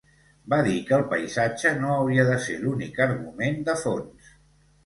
[0.53, 4.35] Va dir que el paisatge no hauria de ser l’únic argument de fons.